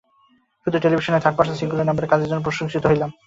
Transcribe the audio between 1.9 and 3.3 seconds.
কাজের জন্যও প্রশংসিত হলাম।